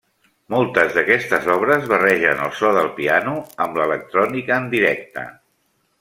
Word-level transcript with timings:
Moltes 0.51 0.93
d’aquestes 0.95 1.49
obres 1.55 1.83
barregen 1.91 2.41
el 2.47 2.55
so 2.61 2.71
del 2.77 2.89
piano 2.95 3.35
amb 3.67 3.77
l'electrònica 3.81 4.57
en 4.63 4.69
directe. 4.77 5.27